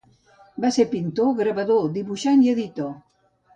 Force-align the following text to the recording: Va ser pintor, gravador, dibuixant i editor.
Va 0.63 0.71
ser 0.77 0.85
pintor, 0.93 1.29
gravador, 1.41 1.87
dibuixant 1.99 2.43
i 2.49 2.53
editor. 2.57 2.93